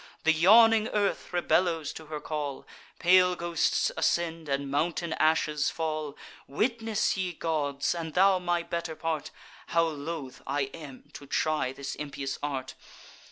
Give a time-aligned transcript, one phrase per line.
[0.23, 2.65] The yawning earth rebellows to her call,
[2.97, 6.17] Pale ghosts ascend, and mountain ashes fall.
[6.47, 9.29] Witness, ye gods, and thou my better part,
[9.67, 12.73] How loth I am to try this impious art!